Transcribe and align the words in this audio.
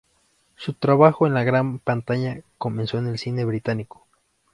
Su 0.55 0.73
trabajo 0.73 1.27
en 1.27 1.35
la 1.35 1.43
gran 1.43 1.77
pantalla 1.77 2.39
comenzó 2.57 2.97
en 2.97 3.05
el 3.05 3.19
cine 3.19 3.45
británico. 3.45 4.07